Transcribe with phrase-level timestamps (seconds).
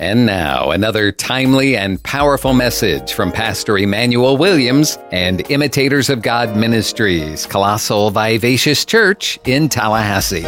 [0.00, 6.56] And now, another timely and powerful message from Pastor Emmanuel Williams and Imitators of God
[6.56, 10.40] Ministries, Colossal Vivacious Church in Tallahassee.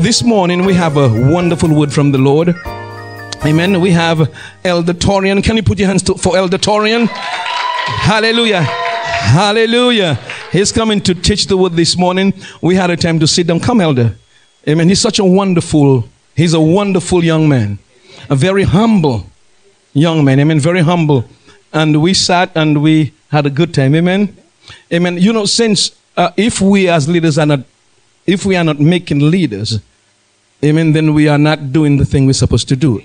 [0.00, 2.54] This morning we have a wonderful word from the Lord.
[3.44, 3.80] Amen.
[3.80, 4.32] We have
[4.64, 5.42] Elder Torian.
[5.42, 7.08] Can you put your hands to, for Elder Torian?
[7.08, 8.62] Hallelujah.
[8.62, 10.20] Hallelujah.
[10.52, 12.32] He's coming to teach the word this morning.
[12.62, 13.58] We had a time to sit down.
[13.58, 14.14] Come, Elder.
[14.68, 14.88] Amen.
[14.88, 17.80] He's such a wonderful, he's a wonderful young man
[18.28, 19.26] a very humble
[19.92, 20.40] young man.
[20.40, 20.60] Amen.
[20.60, 21.24] Very humble.
[21.72, 23.94] And we sat and we had a good time.
[23.94, 24.36] Amen.
[24.92, 25.18] Amen.
[25.18, 27.60] You know, since uh, if we as leaders are not,
[28.26, 29.80] if we are not making leaders,
[30.62, 33.02] amen, then we are not doing the thing we're supposed to do.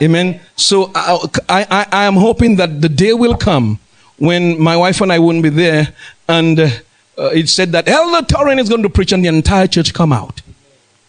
[0.00, 0.40] Amen.
[0.56, 3.78] So I, I, I am hoping that the day will come
[4.18, 5.94] when my wife and I won't be there
[6.28, 6.68] and uh,
[7.16, 10.42] it said that Elder Torren is going to preach and the entire church come out.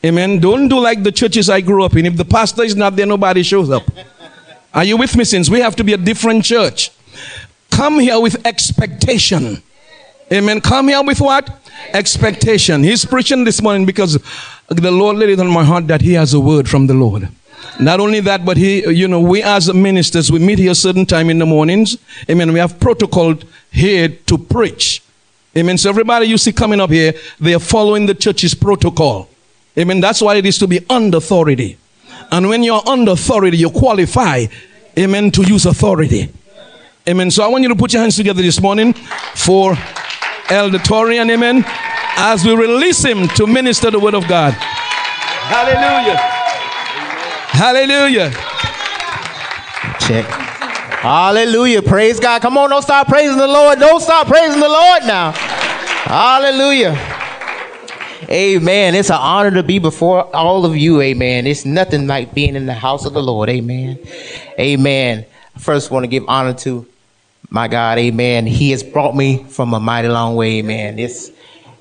[0.05, 0.39] Amen.
[0.39, 2.05] Don't do like the churches I grew up in.
[2.05, 3.83] If the pastor is not there, nobody shows up.
[4.73, 5.23] Are you with me?
[5.23, 6.91] Since we have to be a different church,
[7.71, 9.63] come here with expectation.
[10.31, 10.59] Amen.
[10.61, 11.49] Come here with what?
[11.93, 12.83] Expectation.
[12.83, 14.21] He's preaching this morning because
[14.67, 17.29] the Lord laid it on my heart that he has a word from the Lord.
[17.79, 21.05] Not only that, but he, you know, we as ministers, we meet here a certain
[21.05, 21.97] time in the mornings.
[22.29, 22.51] Amen.
[22.51, 23.35] We have protocol
[23.71, 25.01] here to preach.
[25.55, 25.77] Amen.
[25.77, 29.29] So everybody you see coming up here, they are following the church's protocol.
[29.77, 29.99] Amen.
[29.99, 31.77] That's why it is to be under authority.
[32.31, 34.45] And when you're under authority, you qualify,
[34.97, 36.31] amen, to use authority.
[37.07, 37.31] Amen.
[37.31, 39.75] So I want you to put your hands together this morning for
[40.49, 41.63] Elder Torian, amen,
[42.17, 44.53] as we release him to minister the word of God.
[44.53, 46.17] Hallelujah.
[47.51, 48.31] Hallelujah.
[49.99, 50.25] Check.
[51.01, 51.81] Hallelujah.
[51.81, 52.41] Praise God.
[52.41, 53.79] Come on, don't stop praising the Lord.
[53.79, 55.33] Don't stop praising the Lord now.
[55.33, 57.12] Hallelujah.
[58.29, 58.95] Amen.
[58.95, 61.01] It's an honor to be before all of you.
[61.01, 61.47] Amen.
[61.47, 63.49] It's nothing like being in the house of the Lord.
[63.49, 63.99] Amen.
[64.59, 65.25] Amen.
[65.57, 66.85] First, want to give honor to
[67.49, 67.97] my God.
[67.97, 68.45] Amen.
[68.47, 70.59] He has brought me from a mighty long way.
[70.59, 70.99] Amen.
[70.99, 71.31] It's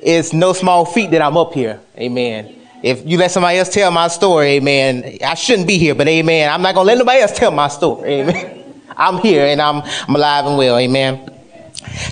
[0.02, 1.81] it's no small feat that I'm up here.
[1.97, 2.58] Amen.
[2.82, 6.50] If you let somebody else tell my story, amen, I shouldn't be here, but amen,
[6.50, 8.14] I'm not going to let nobody else tell my story.
[8.20, 8.58] Amen.
[8.97, 10.76] I'm here and I'm, I'm alive and well.
[10.76, 11.32] Amen.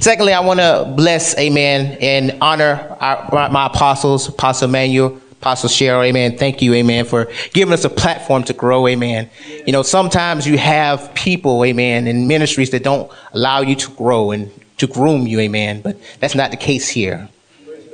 [0.01, 6.05] Secondly, I want to bless, amen, and honor our, my apostles, Apostle Manuel, Apostle Cheryl,
[6.05, 6.37] amen.
[6.37, 9.31] Thank you, amen, for giving us a platform to grow, amen.
[9.67, 14.33] You know, sometimes you have people, amen, in ministries that don't allow you to grow
[14.33, 17.29] and to groom you, amen, but that's not the case here.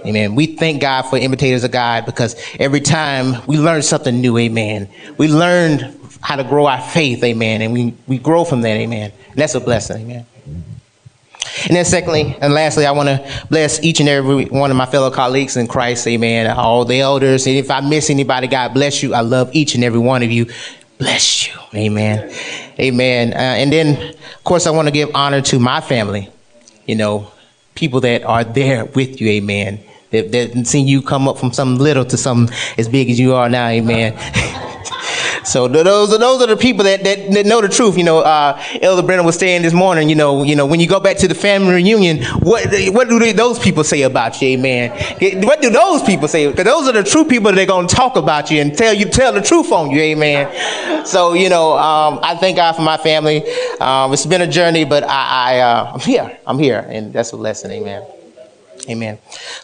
[0.05, 0.35] Amen.
[0.37, 4.89] We thank God for imitators of God because every time we learn something new, amen.
[5.17, 9.13] We learn how to grow our faith, amen, and we, we grow from that, amen.
[9.31, 10.27] And that's a blessing, amen.
[11.65, 14.87] And then secondly and lastly, I want to bless each and every one of my
[14.87, 16.47] fellow colleagues in Christ, amen.
[16.57, 17.47] All the elders.
[17.47, 19.15] And if I miss anybody, God bless you.
[19.15, 20.47] I love each and every one of you.
[20.99, 21.55] Bless you.
[21.75, 22.33] Amen.
[22.79, 23.33] Amen.
[23.33, 26.31] Uh, and then, of course, I want to give honor to my family.
[26.87, 27.31] You know,
[27.75, 29.29] people that are there with you.
[29.29, 29.81] Amen.
[30.11, 33.35] That, that seen you come up from something little to something as big as you
[33.35, 33.69] are now.
[33.69, 34.63] Amen.
[35.47, 37.97] So those are those are the people that, that, that know the truth.
[37.97, 40.09] You know, uh, Elder Brennan was saying this morning.
[40.09, 43.21] You know, you know, when you go back to the family reunion, what what do
[43.21, 44.91] they, those people say about you, Amen?
[45.45, 46.51] What do those people say?
[46.51, 48.93] Because those are the true people that are going to talk about you and tell
[48.93, 51.07] you tell the truth on you, Amen.
[51.07, 53.45] So you know, um, I thank God for my family.
[53.81, 56.39] Um, it's been a journey, but I, I uh, I'm here.
[56.45, 58.05] I'm here, and that's a lesson, Amen.
[58.89, 59.19] Amen.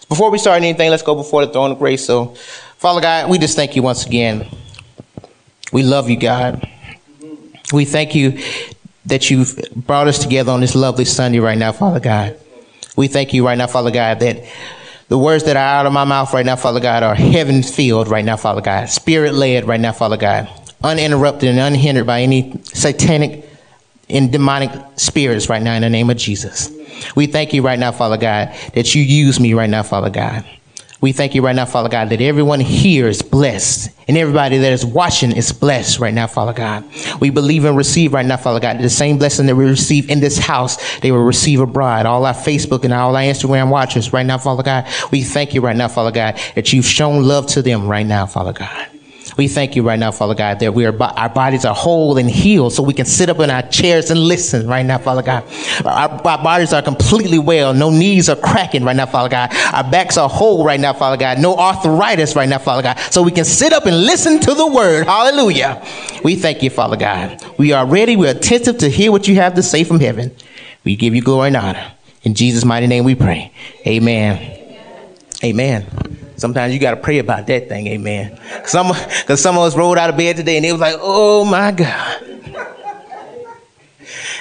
[0.09, 2.04] Before we start anything, let's go before the throne of grace.
[2.04, 2.34] So,
[2.76, 4.49] Father God, we just thank you once again.
[5.72, 6.69] We love you, God.
[7.72, 8.38] We thank you
[9.06, 12.38] that you've brought us together on this lovely Sunday right now, Father God.
[12.97, 14.44] We thank you right now, Father God, that
[15.09, 18.09] the words that are out of my mouth right now, Father God, are heaven filled
[18.09, 20.49] right now, Father God, spirit led right now, Father God,
[20.82, 23.49] uninterrupted and unhindered by any satanic
[24.09, 26.71] and demonic spirits right now in the name of Jesus.
[27.16, 30.44] We thank you right now, Father God, that you use me right now, Father God.
[31.03, 34.73] We thank you right now, Father God, that everyone here is blessed and everybody that
[34.73, 36.85] is watching is blessed right now, Father God.
[37.21, 40.21] We believe and receive right now, Father God, the same blessing that we receive in
[40.21, 42.06] this house, they will receive abroad.
[42.06, 45.61] All our Facebook and all our Instagram watchers right now, Father God, we thank you
[45.61, 48.92] right now, Father God, that you've shown love to them right now, Father God.
[49.37, 52.31] We thank you right now, Father God, that we are, our bodies are whole and
[52.31, 55.44] healed so we can sit up in our chairs and listen right now, Father God.
[55.84, 57.73] Our, our bodies are completely well.
[57.73, 59.50] No knees are cracking right now, Father God.
[59.73, 61.38] Our backs are whole right now, Father God.
[61.38, 62.99] No arthritis right now, Father God.
[63.11, 65.06] So we can sit up and listen to the word.
[65.06, 65.82] Hallelujah.
[66.23, 67.43] We thank you, Father God.
[67.58, 68.17] We are ready.
[68.17, 70.35] We're attentive to hear what you have to say from heaven.
[70.85, 71.93] We give you glory and honor.
[72.23, 73.52] In Jesus' mighty name we pray.
[73.87, 74.58] Amen.
[75.43, 75.87] Amen.
[76.43, 78.37] Sometimes you got to pray about that thing, amen.
[78.65, 81.44] Some, because some of us rolled out of bed today and it was like, oh
[81.44, 82.21] my God.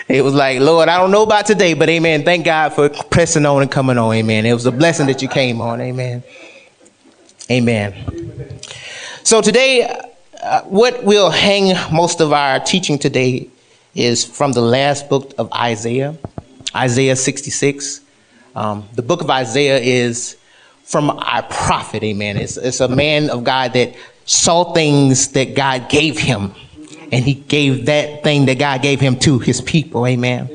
[0.07, 2.23] It was like, Lord, I don't know about today, but amen.
[2.23, 4.47] Thank God for pressing on and coming on, amen.
[4.47, 6.23] It was a blessing that you came on, amen.
[7.51, 7.93] Amen.
[9.21, 9.83] So today,
[10.41, 13.47] uh, what we'll hang most of our teaching today
[13.93, 16.17] is from the last book of Isaiah,
[16.75, 18.01] Isaiah 66.
[18.55, 20.37] Um, the book of Isaiah is
[20.83, 22.37] from our prophet, amen.
[22.37, 23.95] It's, it's a man of God that
[24.25, 26.53] saw things that God gave him,
[27.11, 30.49] and he gave that thing that God gave him to his people, amen.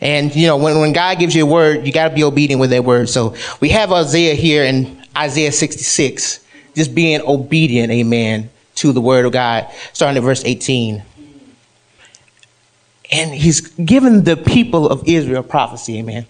[0.00, 2.60] And you know, when, when God gives you a word, you got to be obedient
[2.60, 3.08] with that word.
[3.08, 6.44] So we have Isaiah here in Isaiah 66,
[6.74, 11.02] just being obedient, amen, to the word of God, starting at verse 18.
[13.12, 16.26] And he's given the people of Israel prophecy, amen.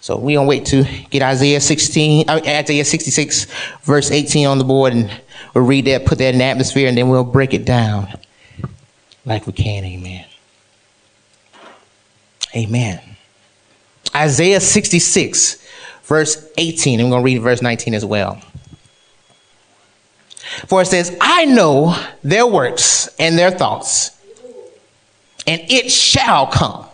[0.00, 3.46] So we don't wait to get Isaiah 16, uh, Isaiah 66,
[3.82, 5.10] verse 18 on the board, and
[5.54, 8.08] we'll read that, put that in the atmosphere, and then we'll break it down
[9.24, 9.84] like we can.
[9.84, 10.24] Amen.
[12.56, 13.00] Amen.
[14.14, 15.66] Isaiah 66,
[16.04, 17.00] verse 18.
[17.00, 18.40] I'm going to read verse 19 as well.
[20.66, 24.10] For it says, I know their works and their thoughts,
[25.46, 26.87] and it shall come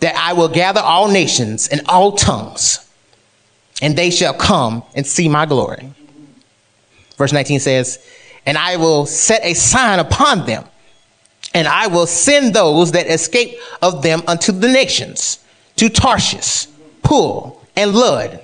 [0.00, 2.88] that I will gather all nations and all tongues,
[3.80, 5.92] and they shall come and see my glory.
[7.16, 8.04] Verse 19 says,
[8.46, 10.64] And I will set a sign upon them,
[11.54, 15.38] and I will send those that escape of them unto the nations,
[15.76, 16.66] to Tarshish,
[17.02, 18.40] Pul, and Lud,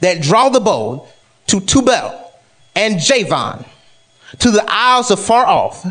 [0.00, 1.06] that draw the bow,
[1.48, 2.32] to Tubal
[2.74, 3.64] and Javan,
[4.38, 5.86] to the isles of off,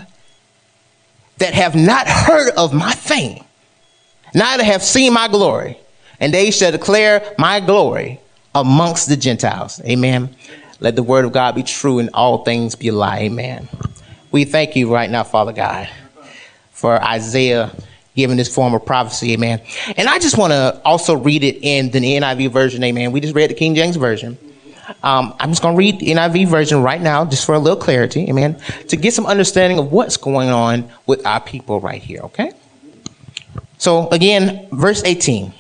[1.37, 3.43] that have not heard of my fame
[4.33, 5.77] neither have seen my glory,
[6.19, 8.19] and they shall declare my glory
[8.53, 9.81] amongst the Gentiles.
[9.85, 10.35] Amen.
[10.79, 13.19] Let the word of God be true and all things be a lie.
[13.19, 13.69] Amen.
[14.31, 15.89] We thank you right now, Father God,
[16.71, 17.71] for Isaiah
[18.15, 19.33] giving this form of prophecy.
[19.33, 19.61] Amen.
[19.95, 22.83] And I just want to also read it in the NIV version.
[22.83, 23.11] Amen.
[23.11, 24.37] We just read the King James version.
[25.03, 27.79] Um, I'm just going to read the NIV version right now, just for a little
[27.79, 28.27] clarity.
[28.29, 28.59] Amen.
[28.89, 32.21] To get some understanding of what's going on with our people right here.
[32.23, 32.51] Okay.
[33.81, 35.51] So again, verse 18.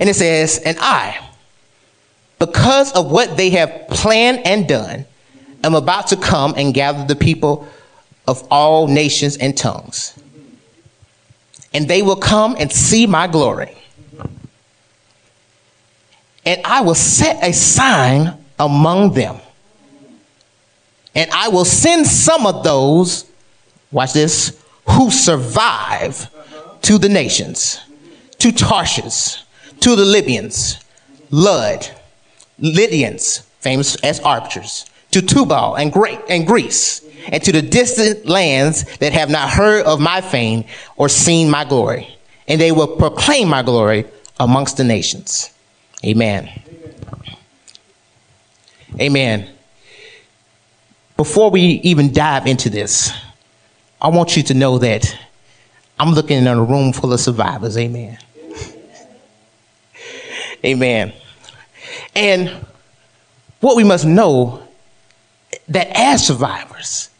[0.00, 1.22] And it says, And I,
[2.38, 5.04] because of what they have planned and done,
[5.62, 7.68] am about to come and gather the people
[8.26, 10.18] of all nations and tongues.
[11.74, 13.76] And they will come and see my glory.
[16.46, 19.36] And I will set a sign among them.
[21.14, 23.30] And I will send some of those,
[23.92, 26.30] watch this, who survive
[26.86, 27.80] to the nations,
[28.38, 29.42] to Tarshish,
[29.80, 30.78] to the Libyans,
[31.32, 31.90] Lud,
[32.60, 38.84] Lydians, famous as archers, to Tubal and Great and Greece, and to the distant lands
[38.98, 40.64] that have not heard of my fame
[40.96, 42.16] or seen my glory.
[42.46, 44.04] And they will proclaim my glory
[44.38, 45.52] amongst the nations.
[46.04, 46.48] Amen.
[49.00, 49.50] Amen.
[51.16, 53.12] Before we even dive into this,
[54.00, 55.18] I want you to know that
[55.98, 57.78] I'm looking in a room full of survivors.
[57.78, 58.18] Amen.
[60.64, 61.12] Amen.
[62.14, 62.66] And
[63.60, 64.62] what we must know
[65.68, 67.10] that as survivors,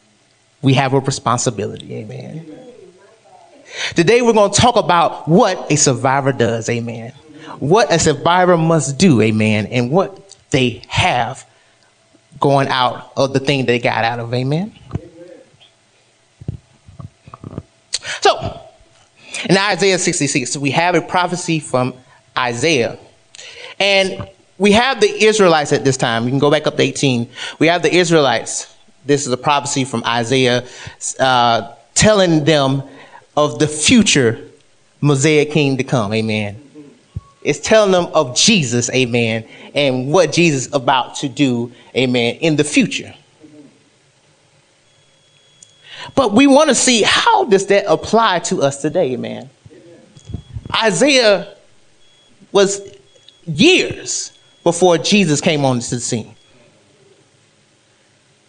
[0.63, 1.95] we have a responsibility.
[1.97, 2.47] Amen.
[3.95, 6.69] Today we're going to talk about what a survivor does.
[6.69, 7.13] Amen.
[7.59, 9.21] What a survivor must do.
[9.23, 9.67] Amen.
[9.67, 11.47] And what they have
[12.39, 14.33] going out of the thing they got out of.
[14.35, 14.75] Amen.
[18.21, 18.61] So,
[19.49, 21.95] in Isaiah 66, we have a prophecy from
[22.37, 22.99] Isaiah.
[23.79, 24.29] And
[24.59, 26.25] we have the Israelites at this time.
[26.25, 27.29] You can go back up to 18.
[27.59, 28.75] We have the Israelites.
[29.05, 30.67] This is a prophecy from Isaiah
[31.21, 32.83] uh, telling them
[33.37, 34.43] of the future
[35.01, 36.13] Messiah king to come.
[36.13, 36.63] Amen.
[37.43, 42.57] It's telling them of Jesus, amen, and what Jesus is about to do, amen, in
[42.57, 43.15] the future.
[46.15, 49.51] But we want to see how does that apply to us today, man.
[50.83, 51.55] Isaiah
[52.53, 52.81] was
[53.47, 56.35] years before Jesus came onto the scene.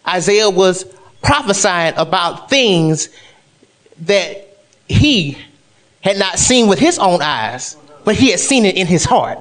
[0.06, 0.84] Isaiah was
[1.22, 3.08] prophesying about things
[4.00, 5.38] that he
[6.00, 9.38] had not seen with his own eyes, but he had seen it in his heart.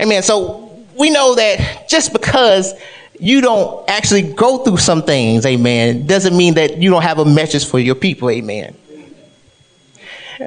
[0.00, 0.22] Amen.
[0.22, 2.72] So we know that just because
[3.20, 7.24] you don't actually go through some things, amen, doesn't mean that you don't have a
[7.24, 8.76] message for your people, amen.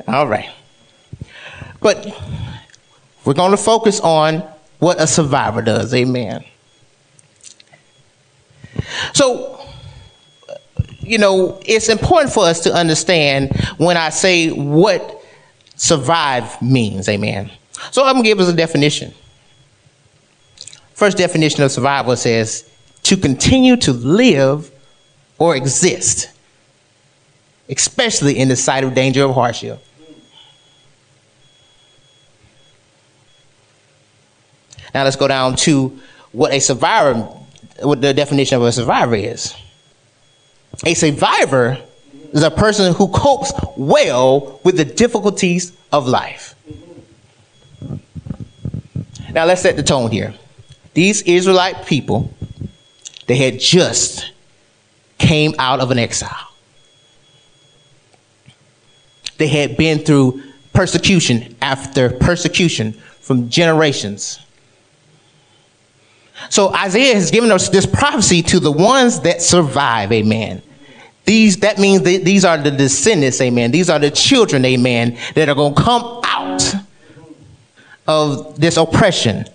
[0.08, 0.50] All right.
[1.82, 2.06] But
[3.30, 4.40] We're going to focus on
[4.80, 5.94] what a survivor does.
[5.94, 6.44] Amen.
[9.14, 9.60] So,
[11.00, 15.24] you know, it's important for us to understand when I say what
[15.76, 17.08] survive means.
[17.08, 17.52] Amen.
[17.92, 19.14] So I'm going to give us a definition.
[21.00, 22.70] First definition of survival says
[23.04, 24.70] to continue to live
[25.38, 26.30] or exist,
[27.70, 29.82] especially in the sight of danger or hardship.
[34.94, 35.98] Now let's go down to
[36.34, 37.14] what a survivor,
[37.82, 39.56] what the definition of a survivor is.
[40.86, 41.78] A survivor
[42.34, 46.56] is a person who copes well with the difficulties of life.
[49.32, 50.36] Now let's set the tone here.
[51.00, 52.30] These Israelite people,
[53.26, 54.34] they had just
[55.18, 56.52] came out of an exile.
[59.38, 62.92] They had been through persecution after persecution
[63.22, 64.42] from generations.
[66.50, 70.62] So Isaiah has given us this prophecy to the ones that survive, amen.
[71.24, 73.72] These, that means that these are the descendants, amen.
[73.72, 76.74] These are the children, amen, that are going to come out
[78.06, 79.46] of this oppression.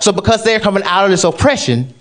[0.00, 1.92] So because they're coming out of this oppression,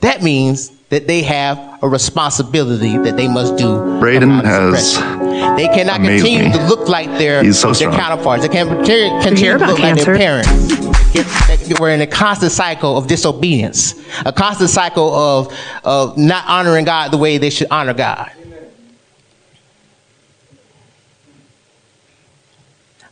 [0.00, 3.98] that means that they have a responsibility that they must do.
[3.98, 4.96] Braden has.
[5.56, 6.52] They cannot continue me.
[6.52, 8.42] to look like their, so their counterparts.
[8.42, 10.50] They can't continue, continue to about look like their parents.
[11.16, 13.94] It- We're in a constant cycle of disobedience,
[14.26, 15.54] a constant cycle of,
[15.84, 18.30] of not honoring God the way they should honor God.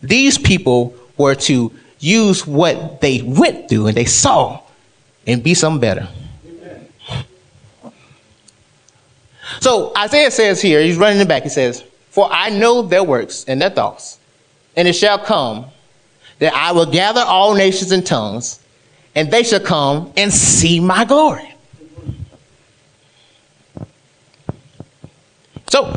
[0.03, 4.61] These people were to use what they went through and they saw
[5.27, 6.09] and be something better.
[9.61, 11.45] So Isaiah says here, he's running it back.
[11.45, 14.19] He says, For I know their works and their thoughts,
[14.77, 15.67] and it shall come
[16.41, 18.59] that I will gather all nations and tongues,
[19.15, 21.55] and they shall come and see my glory.
[25.71, 25.95] So,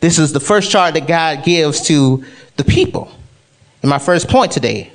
[0.00, 2.24] this is the first chart that God gives to
[2.56, 3.12] the people.
[3.82, 4.92] My first point today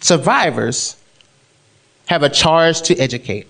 [0.00, 0.96] survivors
[2.06, 3.46] have a charge to educate.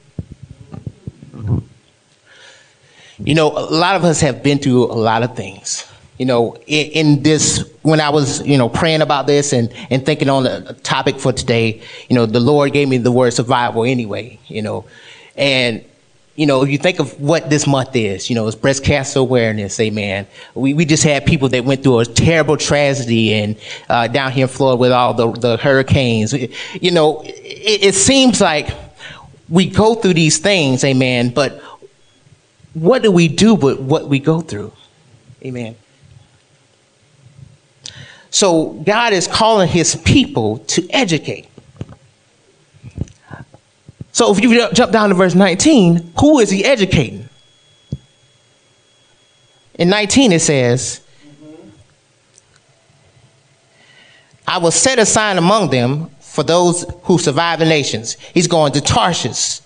[3.19, 5.89] You know, a lot of us have been through a lot of things.
[6.19, 10.05] You know, in, in this, when I was, you know, praying about this and, and
[10.05, 13.85] thinking on the topic for today, you know, the Lord gave me the word survival
[13.85, 14.85] anyway, you know.
[15.37, 15.85] And,
[16.35, 19.19] you know, if you think of what this month is, you know, it's breast cancer
[19.19, 20.27] awareness, amen.
[20.55, 23.57] We, we just had people that went through a terrible tragedy and
[23.91, 26.33] uh, down here in Florida with all the, the hurricanes.
[26.33, 28.75] You know, it, it seems like
[29.51, 31.63] we go through these things, amen, but
[32.73, 34.73] what do we do with what we go through?
[35.45, 35.77] Amen.
[38.31, 41.49] So God is calling his people to educate.
[44.13, 47.29] So if you jump down to verse 19, who is he educating?
[49.75, 51.01] In 19 it says,
[54.47, 58.15] I will set a sign among them for those who survive the nations.
[58.35, 59.61] He's going to Tarshish,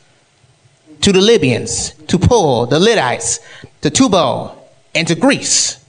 [1.01, 3.41] to the Libyans, to Pul, the Lydites,
[3.83, 5.85] to Tubal, and to Greece.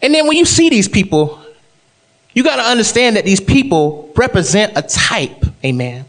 [0.00, 1.42] And then when you see these people,
[2.32, 6.04] you got to understand that these people represent a type, amen.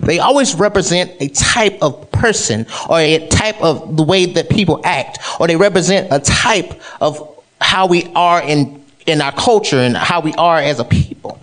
[0.00, 4.80] They always represent a type of person or a type of the way that people
[4.84, 9.96] act, or they represent a type of how we are in, in our culture and
[9.96, 11.38] how we are as a people.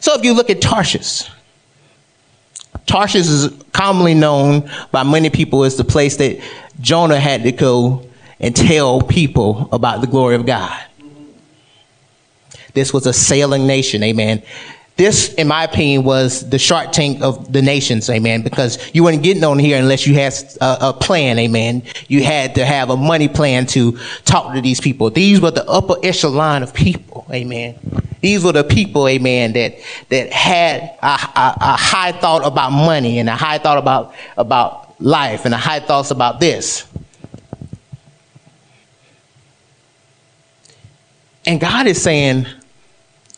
[0.00, 1.28] So if you look at Tarshish,
[2.86, 6.42] Tarshish is commonly known by many people as the place that
[6.80, 8.06] Jonah had to go
[8.40, 10.82] and tell people about the glory of God.
[12.74, 14.42] This was a sailing nation, amen.
[14.96, 19.22] This, in my opinion, was the shark tank of the nations, amen, because you weren't
[19.22, 21.84] getting on here unless you had a, a plan, amen.
[22.08, 25.08] You had to have a money plan to talk to these people.
[25.08, 27.78] These were the upper echelon of people, amen.
[28.20, 29.76] These were the people, amen, that,
[30.10, 35.00] that had a, a, a high thought about money and a high thought about, about
[35.00, 36.86] life and a high thoughts about this.
[41.46, 42.46] And God is saying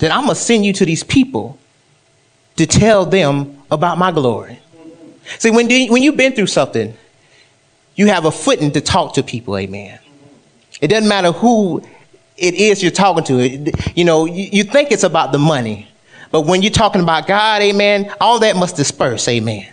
[0.02, 1.56] that I'm going to send you to these people
[2.56, 4.58] to tell them about my glory.
[5.38, 6.92] See, when, when you've been through something,
[7.94, 10.00] you have a footing to talk to people, amen.
[10.80, 11.84] It doesn't matter who
[12.36, 13.72] it is you're talking to.
[13.94, 15.86] You know, you, you think it's about the money,
[16.32, 19.72] but when you're talking about God, amen, all that must disperse, amen.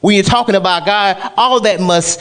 [0.00, 2.20] When you're talking about God, all that must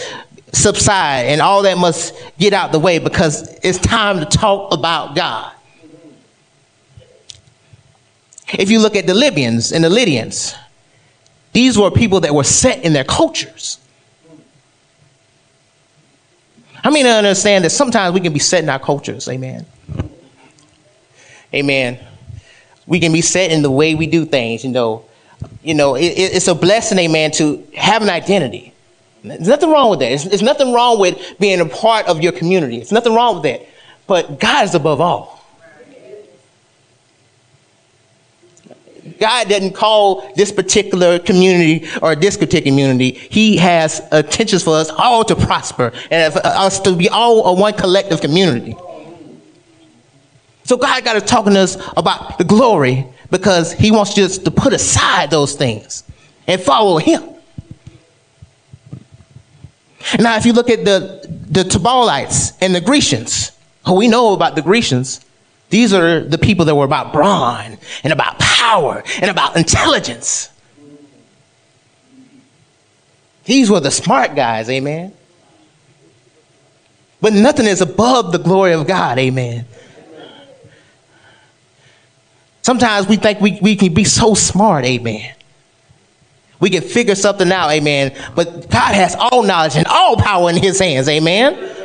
[0.51, 5.15] subside and all that must get out the way because it's time to talk about
[5.15, 5.53] God.
[8.53, 10.55] If you look at the Libyans and the Lydians,
[11.53, 13.79] these were people that were set in their cultures.
[16.83, 19.27] I mean, I understand that sometimes we can be set in our cultures.
[19.27, 19.65] Amen.
[21.53, 21.99] Amen.
[22.87, 24.63] We can be set in the way we do things.
[24.63, 25.05] You know,
[25.63, 28.73] you know, it, it's a blessing, amen, to have an identity.
[29.23, 30.29] There's nothing wrong with that.
[30.29, 32.77] There's, nothing wrong with being a part of your community.
[32.77, 33.67] There's nothing wrong with that.
[34.07, 35.38] But God is above all.
[39.19, 43.11] God doesn't call this particular community or this particular community.
[43.11, 47.53] He has intentions for us all to prosper and for us to be all a
[47.53, 48.75] one collective community.
[50.63, 54.51] So God got to talking to us about the glory because he wants us to
[54.51, 56.03] put aside those things
[56.47, 57.23] and follow him.
[60.17, 63.51] Now, if you look at the, the Tabalites and the Grecians,
[63.91, 65.25] we know about the Grecians,
[65.69, 70.49] these are the people that were about brawn and about power and about intelligence.
[73.45, 75.13] These were the smart guys, amen.
[77.21, 79.65] But nothing is above the glory of God, amen.
[82.61, 85.33] Sometimes we think we, we can be so smart, amen.
[86.59, 88.15] We can figure something out, amen.
[88.35, 91.78] But God has all knowledge and all power in his hands, amen.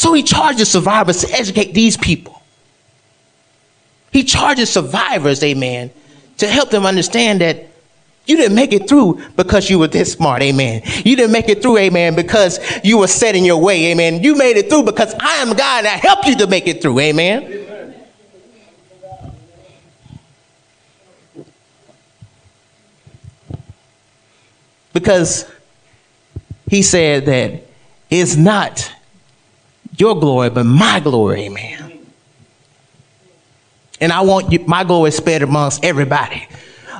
[0.00, 2.40] So he charges survivors to educate these people.
[4.10, 5.90] He charges survivors, amen,
[6.38, 7.68] to help them understand that
[8.24, 10.80] you didn't make it through because you were this smart, amen.
[11.04, 14.22] You didn't make it through, amen, because you were set in your way, amen.
[14.22, 16.80] You made it through because I am God and I help you to make it
[16.80, 17.66] through, amen.
[24.94, 25.44] Because
[26.70, 27.64] he said that
[28.08, 28.89] it's not
[30.00, 32.06] your glory, but my glory, amen.
[34.00, 36.48] And I want you, my glory spread amongst everybody,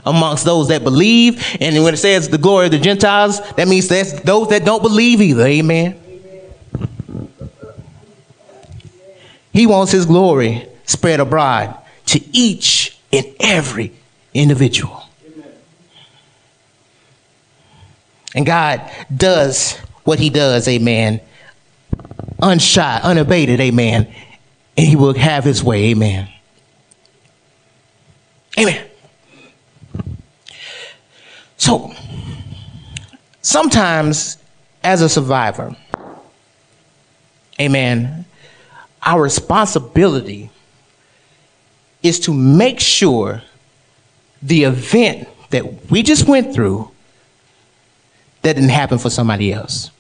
[0.05, 1.43] amongst those that believe.
[1.61, 4.83] And when it says the glory of the Gentiles, that means that's those that don't
[4.83, 5.99] believe either, amen.
[9.53, 13.93] He wants his glory spread abroad to each and every
[14.35, 15.03] individual.
[18.35, 21.21] And God does what he does, amen,
[22.41, 24.13] unshy, unabated, amen.
[24.77, 26.29] And he will have his way, amen.
[28.59, 28.87] Amen.
[31.57, 31.93] So,
[33.43, 34.39] sometimes
[34.83, 35.77] as a survivor,
[37.61, 38.25] amen,
[39.03, 40.51] our responsibility
[42.03, 43.43] is to make sure
[44.43, 46.91] the event that we just went through
[48.43, 49.91] that didn't happen for somebody else.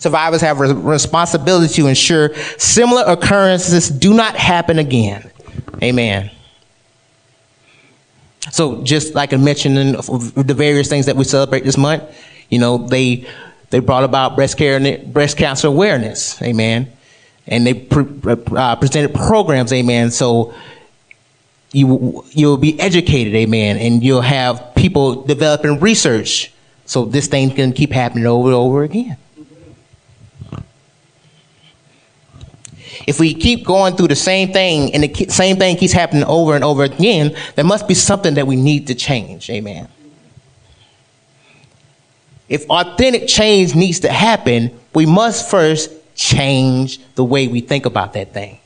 [0.00, 5.30] Survivors have a responsibility to ensure similar occurrences do not happen again.
[5.82, 6.30] Amen.
[8.50, 12.02] So, just like I mentioned in the various things that we celebrate this month,
[12.48, 13.26] you know, they
[13.68, 16.40] they brought about breast care breast cancer awareness.
[16.40, 16.90] Amen.
[17.46, 18.06] And they pre-
[18.56, 19.70] uh, presented programs.
[19.70, 20.10] Amen.
[20.10, 20.54] So
[21.72, 23.34] you you'll be educated.
[23.34, 23.76] Amen.
[23.76, 26.52] And you'll have people developing research.
[26.86, 29.18] So this thing can keep happening over and over again.
[33.06, 36.54] If we keep going through the same thing and the same thing keeps happening over
[36.54, 39.48] and over again, there must be something that we need to change.
[39.50, 39.88] Amen.
[42.48, 48.12] If authentic change needs to happen, we must first change the way we think about
[48.14, 48.58] that thing.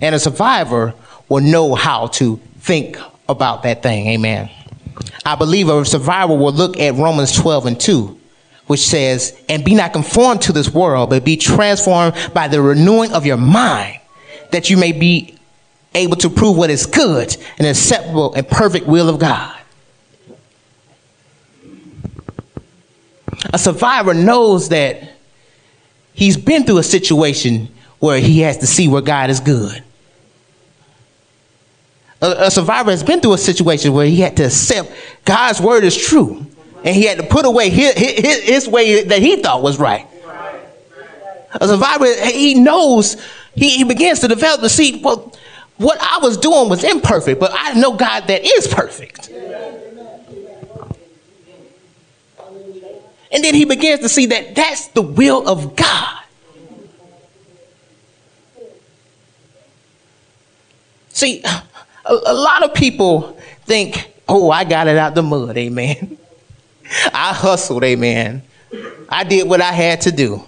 [0.00, 0.94] And a survivor
[1.28, 4.06] will know how to think about that thing.
[4.08, 4.50] Amen.
[5.24, 8.18] I believe a survivor will look at Romans 12 and 2
[8.68, 13.12] which says, and be not conformed to this world, but be transformed by the renewing
[13.12, 13.98] of your mind,
[14.52, 15.34] that you may be
[15.94, 19.58] able to prove what is good and acceptable and perfect will of God.
[23.52, 25.14] A survivor knows that
[26.12, 27.68] he's been through a situation
[28.00, 29.82] where he has to see where God is good.
[32.20, 34.92] A, a survivor has been through a situation where he had to accept
[35.24, 36.46] God's word is true
[36.84, 40.06] and he had to put away his, his, his way that he thought was right.
[41.52, 43.16] A survivor, he knows,
[43.54, 45.34] he, he begins to develop to see, well,
[45.76, 49.30] what I was doing was imperfect, but I know God that is perfect.
[53.30, 56.22] And then he begins to see that that's the will of God.
[61.10, 61.42] See,
[62.08, 66.17] A, a lot of people think, oh, I got it out the mud, amen.
[67.12, 68.42] I hustled, amen.
[69.08, 70.44] I did what I had to do.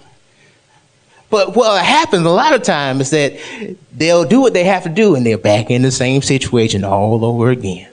[1.29, 4.89] But what happens a lot of times is that they'll do what they have to
[4.89, 7.89] do and they're back in the same situation all over again.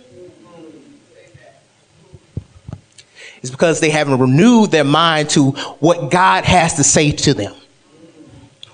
[3.40, 7.54] It's because they haven't renewed their mind to what God has to say to them,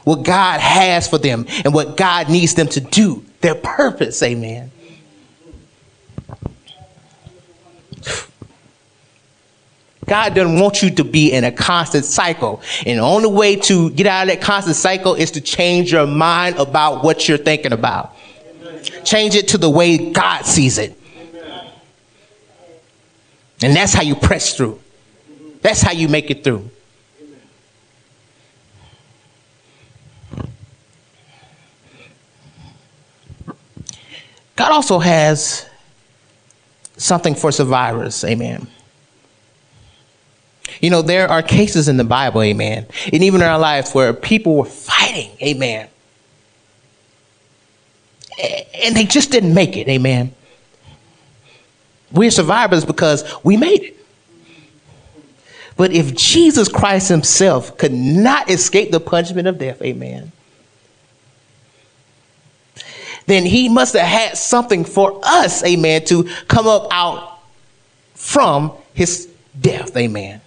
[0.05, 4.71] what God has for them, and what God needs them to do, their purpose, amen.
[10.07, 12.63] God doesn't want you to be in a constant cycle.
[12.85, 16.07] And the only way to get out of that constant cycle is to change your
[16.07, 18.15] mind about what you're thinking about.
[19.05, 20.99] Change it to the way God sees it.
[23.63, 24.81] And that's how you press through.
[25.63, 26.69] That's how you make it through.
[34.57, 35.67] God also has
[36.97, 38.23] something for survivors.
[38.25, 38.69] Amen.
[40.85, 44.13] You know, there are cases in the Bible, amen, and even in our lives where
[44.13, 45.89] people were fighting, amen.
[48.85, 50.35] And they just didn't make it, amen.
[52.13, 53.97] We're survivors because we made it.
[55.79, 60.33] But if Jesus Christ himself could not escape the punishment of death, amen,
[63.25, 67.39] then he must have had something for us, amen, to come up out
[68.13, 70.43] from his death, amen.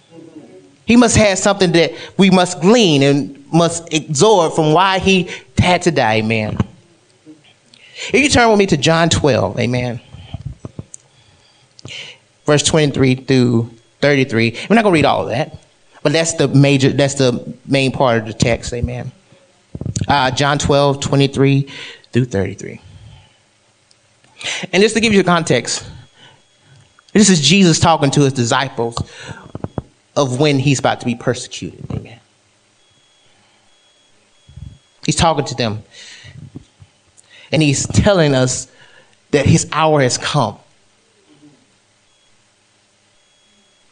[0.88, 5.82] He must have something that we must glean and must absorb from why he had
[5.82, 6.56] to die, amen.
[8.10, 10.00] If you turn with me to John 12, amen.
[12.46, 13.70] Verse 23 through
[14.00, 14.56] 33.
[14.70, 15.58] We're not going to read all of that,
[16.02, 19.12] but that's the major, that's the main part of the text, amen.
[20.08, 21.68] Uh, John 12, 23
[22.12, 22.80] through 33.
[24.72, 25.84] And just to give you context,
[27.12, 28.96] this is Jesus talking to his disciples
[30.18, 31.88] of when he's about to be persecuted.
[31.92, 32.18] Amen.
[35.06, 35.84] He's talking to them.
[37.52, 38.66] And he's telling us
[39.30, 40.58] that his hour has come.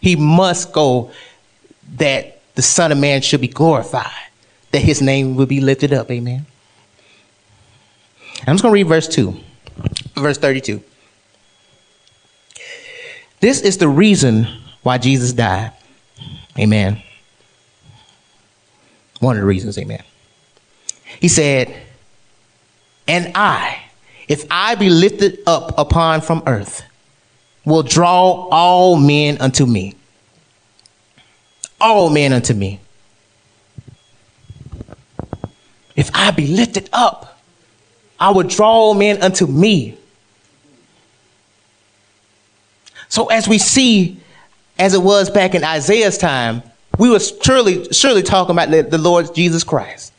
[0.01, 1.12] He must go
[1.95, 4.11] that the Son of Man should be glorified,
[4.73, 6.11] that his name will be lifted up.
[6.11, 6.45] Amen.
[8.49, 9.33] I'm just going to read verse 2,
[10.17, 10.83] verse 32.
[13.39, 14.49] This is the reason
[14.83, 15.73] why Jesus died
[16.59, 17.03] Amen.
[19.21, 20.03] One of the reasons, amen.
[21.21, 21.75] He said,
[23.07, 23.79] And I,
[24.29, 26.83] if I be lifted up upon from earth,
[27.64, 29.95] will draw all men unto me.
[31.81, 32.81] All men unto me.
[35.95, 37.40] If I be lifted up,
[38.21, 39.99] I will draw men unto me.
[43.09, 44.21] So as we see
[44.79, 46.62] as it was back in Isaiah's time,
[46.99, 50.12] we were surely, surely talking about the, the Lord Jesus Christ.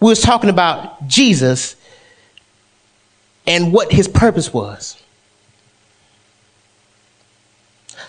[0.00, 1.76] We was talking about Jesus
[3.46, 5.00] and what his purpose was.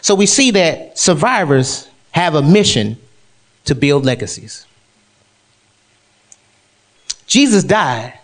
[0.02, 2.98] So we see that survivors have a mission
[3.66, 4.66] to build legacies.
[7.28, 8.20] Jesus died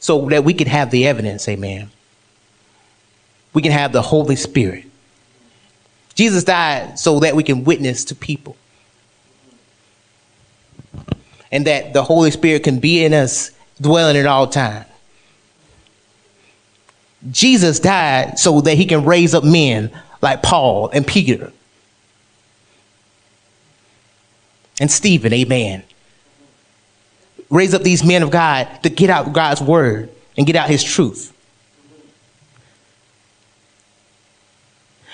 [0.00, 1.90] so that we could have the evidence, amen
[3.54, 4.84] we can have the Holy Spirit.
[6.14, 8.56] Jesus died so that we can witness to people.
[11.50, 14.86] And that the Holy Spirit can be in us, dwelling at all time.
[17.30, 21.52] Jesus died so that he can raise up men like Paul and Peter
[24.82, 25.84] and Stephen, amen.
[27.50, 30.82] Raise up these men of God to get out God's word and get out his
[30.82, 31.31] truth.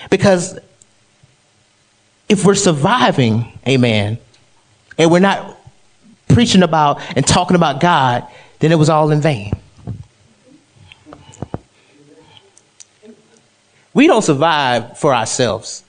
[0.09, 0.57] Because
[2.27, 4.17] if we're surviving, amen,
[4.97, 5.57] and we're not
[6.27, 8.27] preaching about and talking about God,
[8.59, 9.53] then it was all in vain.
[13.93, 15.83] We don't survive for ourselves.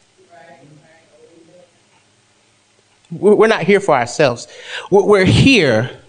[3.10, 4.46] We're not here for ourselves.
[4.90, 5.99] We're here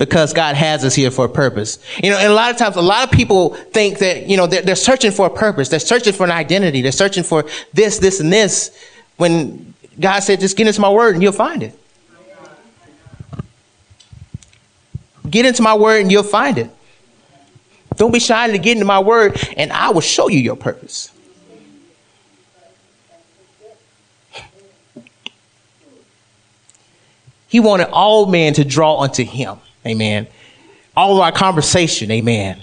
[0.00, 1.78] because God has us here for a purpose.
[2.02, 4.46] You know, and a lot of times, a lot of people think that, you know,
[4.46, 5.68] they're, they're searching for a purpose.
[5.68, 6.80] They're searching for an identity.
[6.80, 8.74] They're searching for this, this, and this
[9.18, 11.78] when God said, just get into my word and you'll find it.
[15.28, 16.70] Get into my word and you'll find it.
[17.96, 21.12] Don't be shy to get into my word and I will show you your purpose.
[27.48, 29.58] He wanted all men to draw unto him.
[29.86, 30.26] Amen.
[30.96, 32.60] All of our conversation, amen,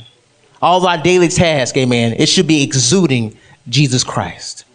[0.61, 3.37] All of our daily tasks, amen, it should be exuding
[3.69, 4.65] Jesus Christ.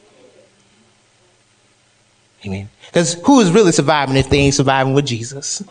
[2.44, 2.68] Amen.
[2.86, 5.62] Because who is really surviving if they ain't surviving with Jesus?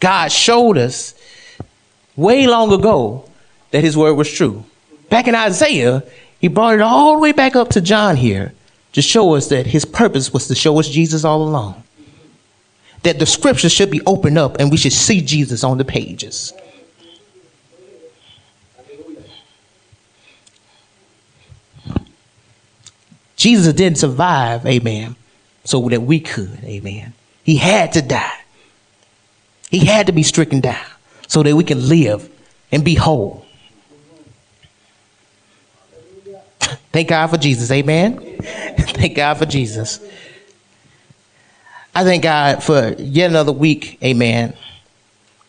[0.00, 1.14] God showed us
[2.16, 3.28] way long ago
[3.70, 4.64] that his word was true.
[5.08, 6.02] Back in Isaiah,
[6.38, 8.52] he brought it all the way back up to John here
[8.92, 11.82] to show us that his purpose was to show us Jesus all along.
[13.06, 16.52] That the scriptures should be opened up and we should see Jesus on the pages.
[23.36, 25.14] Jesus didn't survive, amen,
[25.62, 27.12] so that we could, amen.
[27.44, 28.40] He had to die.
[29.70, 30.84] He had to be stricken down
[31.28, 32.28] so that we can live
[32.72, 33.46] and be whole.
[36.90, 37.70] Thank God for Jesus.
[37.70, 38.18] Amen.
[38.40, 40.00] thank God for Jesus.
[41.96, 43.96] I thank God for yet another week.
[44.04, 44.52] Amen.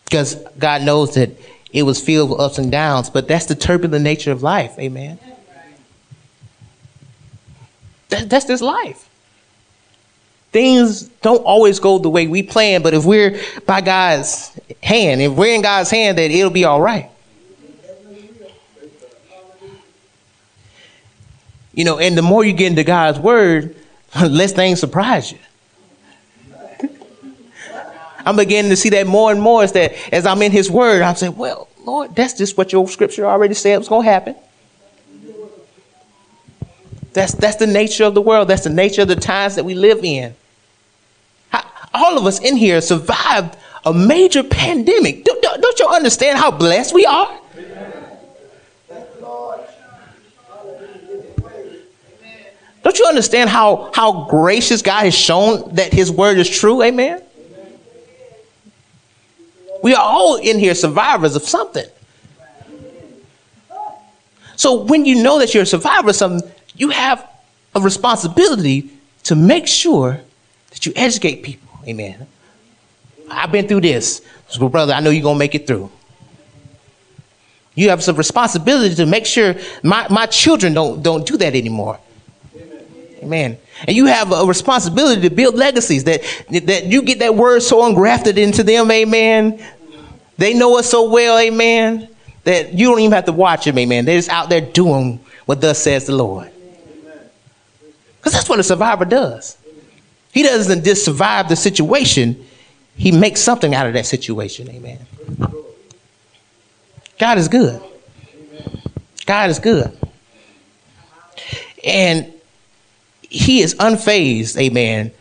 [0.05, 1.31] Because God knows that
[1.73, 4.79] it was filled with ups and downs, but that's the turbulent nature of life.
[4.79, 5.19] Amen.
[8.07, 9.09] That, that's this life.
[10.53, 15.33] Things don't always go the way we plan, but if we're by God's hand, if
[15.33, 17.11] we're in God's hand, then it'll be all right.
[21.73, 23.75] You know, and the more you get into God's word,
[24.21, 25.39] less things surprise you.
[28.27, 31.01] I'm beginning to see that more and more is that as I'm in his word,
[31.01, 34.35] I'm saying, well, Lord, that's just what your scripture already said was going to happen.
[37.13, 38.49] That's, that's the nature of the world.
[38.49, 40.35] That's the nature of the times that we live in.
[41.93, 45.23] All of us in here survived a major pandemic.
[45.23, 47.39] Don't, don't you understand how blessed we are?
[52.83, 56.83] Don't you understand how, how gracious God has shown that his word is true?
[56.83, 57.23] Amen.
[59.83, 61.85] We are all in here survivors of something.
[64.55, 67.27] So when you know that you're a survivor of something, you have
[67.75, 68.89] a responsibility
[69.23, 70.19] to make sure
[70.71, 71.69] that you educate people.
[71.87, 72.27] Amen.
[73.29, 74.21] I've been through this.
[74.47, 75.91] So, brother, I know you're going to make it through.
[77.75, 81.99] You have some responsibility to make sure my, my children don't, don't do that anymore.
[83.21, 83.57] Amen.
[83.85, 87.85] And you have a responsibility to build legacies that, that you get that word so
[87.85, 89.63] engrafted into them, amen.
[90.37, 92.07] They know us so well, amen,
[92.43, 94.05] that you don't even have to watch them, amen.
[94.05, 96.51] They're just out there doing what thus says the Lord.
[98.17, 99.57] Because that's what a survivor does.
[100.31, 102.45] He doesn't just survive the situation,
[102.95, 104.99] he makes something out of that situation, amen.
[107.19, 107.81] God is good.
[109.25, 109.97] God is good.
[111.83, 112.31] And
[113.21, 115.11] he is unfazed, amen,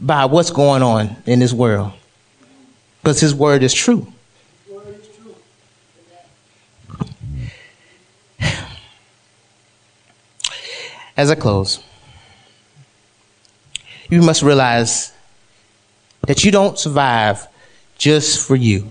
[0.00, 1.92] by what's going on in this world.
[3.02, 4.06] Because his word is true.
[11.16, 11.82] As I close,
[14.10, 15.12] you must realize
[16.26, 17.46] that you don't survive
[17.96, 18.90] just for you.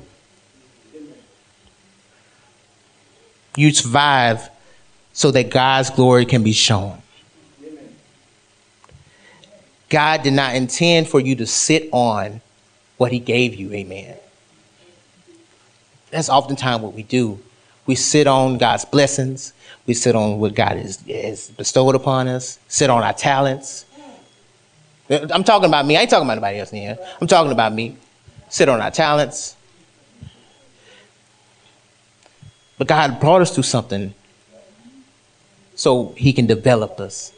[3.55, 4.49] You survive
[5.13, 7.01] so that God's glory can be shown.
[9.89, 12.41] God did not intend for you to sit on
[12.97, 13.71] what He gave you.
[13.71, 14.17] Amen.
[16.09, 17.39] That's oftentimes what we do.
[17.85, 19.53] We sit on God's blessings.
[19.85, 23.85] We sit on what God has, has bestowed upon us, sit on our talents.
[25.09, 25.97] I'm talking about me.
[25.97, 26.97] I ain't talking about anybody else in here.
[27.21, 27.97] I'm talking about me.
[28.49, 29.55] Sit on our talents.
[32.77, 34.13] But God brought us through something
[35.75, 37.31] so He can develop us.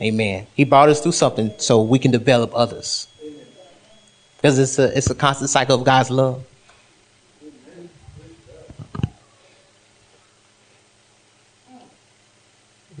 [0.00, 0.46] Amen.
[0.54, 3.06] He brought us through something so we can develop others.
[4.36, 6.44] Because it's a, it's a constant cycle of God's love.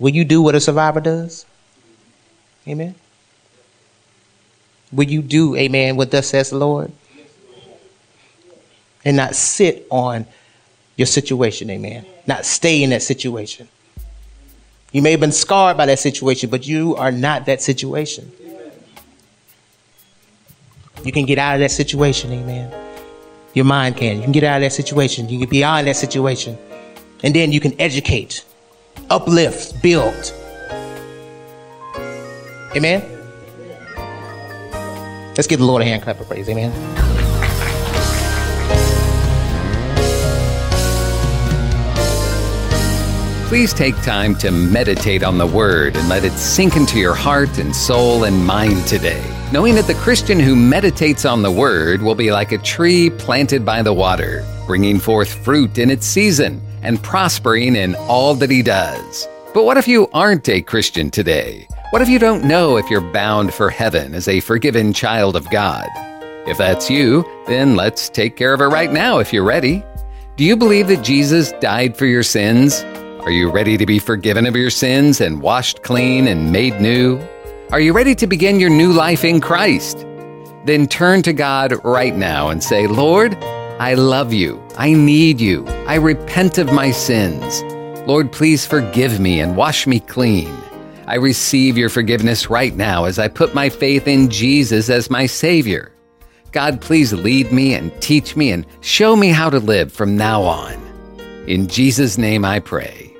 [0.00, 1.46] Will you do what a survivor does?
[2.66, 2.96] Amen.
[4.90, 6.90] Will you do, amen, what thus says the Lord?
[9.04, 10.26] And not sit on
[10.96, 12.04] your situation, amen.
[12.26, 13.68] Not stay in that situation.
[14.92, 18.32] You may have been scarred by that situation, but you are not that situation.
[21.04, 22.74] You can get out of that situation, amen.
[23.54, 24.16] Your mind can.
[24.16, 25.28] You can get out of that situation.
[25.28, 26.58] You can be beyond that situation.
[27.22, 28.44] And then you can educate,
[29.10, 30.32] uplift, build.
[32.76, 33.02] Amen.
[35.36, 36.48] Let's give the Lord a hand clap of praise.
[36.48, 36.70] Amen.
[43.48, 47.58] Please take time to meditate on the Word and let it sink into your heart
[47.58, 52.14] and soul and mind today, knowing that the Christian who meditates on the Word will
[52.14, 57.02] be like a tree planted by the water, bringing forth fruit in its season and
[57.02, 59.28] prospering in all that he does.
[59.52, 61.66] But what if you aren't a Christian today?
[61.90, 65.50] What if you don't know if you're bound for heaven as a forgiven child of
[65.50, 65.88] God?
[66.46, 69.84] If that's you, then let's take care of it right now if you're ready.
[70.36, 72.82] Do you believe that Jesus died for your sins?
[73.24, 77.20] Are you ready to be forgiven of your sins and washed clean and made new?
[77.72, 80.06] Are you ready to begin your new life in Christ?
[80.64, 83.36] Then turn to God right now and say, Lord,
[83.80, 84.62] I love you.
[84.76, 85.66] I need you.
[85.86, 87.62] I repent of my sins.
[88.06, 90.54] Lord, please forgive me and wash me clean.
[91.06, 95.24] I receive your forgiveness right now as I put my faith in Jesus as my
[95.24, 95.92] Savior.
[96.52, 100.42] God, please lead me and teach me and show me how to live from now
[100.42, 100.74] on.
[101.46, 103.16] In Jesus' name I pray.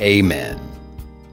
[0.00, 0.67] Amen.